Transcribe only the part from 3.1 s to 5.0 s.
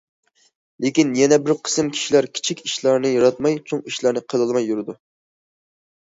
ياراتماي، چوڭ ئىشلارنى قىلالماي يۈرىدۇ.